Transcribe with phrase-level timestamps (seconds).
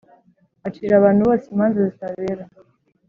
[0.67, 2.43] acira abantu bose imanza zitabera.